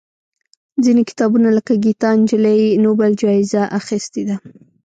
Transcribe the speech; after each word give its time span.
ځینې 0.83 1.03
کتابونه 1.09 1.47
لکه 1.57 1.73
ګیتا 1.83 2.09
نجلي 2.19 2.55
یې 2.63 2.79
نوبل 2.85 3.11
جایزه 3.21 3.61
اخېستې 3.79 4.21
ده. 4.29 4.35